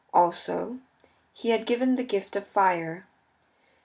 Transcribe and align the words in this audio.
Also 0.15 0.79
he 1.31 1.49
had 1.51 1.67
given 1.67 1.89
them 1.89 1.95
the 1.97 2.03
gift 2.03 2.35
of 2.35 2.47
fire. 2.47 3.05